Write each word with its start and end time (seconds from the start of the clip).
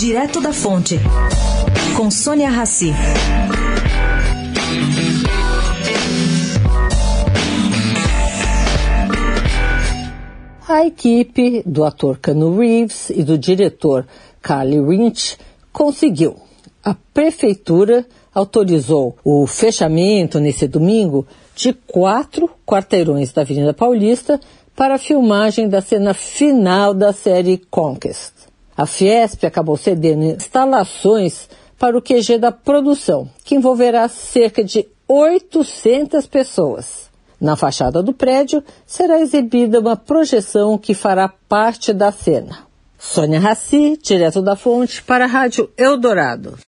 Direto 0.00 0.40
da 0.40 0.50
Fonte, 0.50 0.98
com 1.94 2.10
Sônia 2.10 2.48
Rassi. 2.48 2.90
A 10.66 10.86
equipe 10.86 11.62
do 11.66 11.84
ator 11.84 12.16
Cano 12.16 12.58
Reeves 12.58 13.10
e 13.10 13.22
do 13.22 13.36
diretor 13.36 14.06
Carly 14.40 14.80
Lynch 14.80 15.36
conseguiu. 15.70 16.34
A 16.82 16.96
prefeitura 17.12 18.06
autorizou 18.34 19.18
o 19.22 19.46
fechamento 19.46 20.40
nesse 20.40 20.66
domingo 20.66 21.26
de 21.54 21.74
quatro 21.74 22.48
quarteirões 22.64 23.34
da 23.34 23.42
Avenida 23.42 23.74
Paulista 23.74 24.40
para 24.74 24.94
a 24.94 24.98
filmagem 24.98 25.68
da 25.68 25.82
cena 25.82 26.14
final 26.14 26.94
da 26.94 27.12
série 27.12 27.58
Conquest. 27.70 28.49
A 28.80 28.86
Fiesp 28.86 29.44
acabou 29.44 29.76
cedendo 29.76 30.24
instalações 30.24 31.50
para 31.78 31.98
o 31.98 32.00
QG 32.00 32.38
da 32.38 32.50
produção, 32.50 33.28
que 33.44 33.54
envolverá 33.54 34.08
cerca 34.08 34.64
de 34.64 34.88
800 35.06 36.26
pessoas. 36.26 37.10
Na 37.38 37.56
fachada 37.56 38.02
do 38.02 38.14
prédio 38.14 38.64
será 38.86 39.20
exibida 39.20 39.80
uma 39.80 39.96
projeção 39.96 40.78
que 40.78 40.94
fará 40.94 41.28
parte 41.28 41.92
da 41.92 42.10
cena. 42.10 42.60
Sônia 42.98 43.38
Raci, 43.38 43.98
direto 44.02 44.40
da 44.40 44.56
fonte, 44.56 45.02
para 45.02 45.24
a 45.24 45.28
Rádio 45.28 45.70
Eldorado. 45.76 46.56